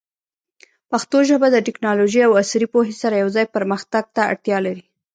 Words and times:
پښتو 0.91 1.17
ژبه 1.29 1.47
د 1.51 1.57
ټیکنالوژۍ 1.67 2.21
او 2.25 2.33
عصري 2.41 2.67
پوهې 2.73 2.93
سره 3.01 3.15
یوځای 3.23 3.45
پرمختګ 3.55 4.03
ته 4.15 4.21
اړتیا 4.31 4.57
لري. 4.65 4.83